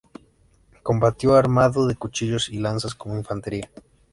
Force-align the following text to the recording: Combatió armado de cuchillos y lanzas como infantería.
Combatió 0.81 1.35
armado 1.35 1.85
de 1.85 1.93
cuchillos 1.95 2.49
y 2.49 2.57
lanzas 2.57 2.95
como 2.95 3.15
infantería. 3.17 3.69